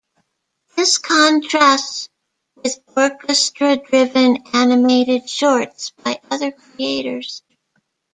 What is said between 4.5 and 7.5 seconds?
animated shorts by other creators.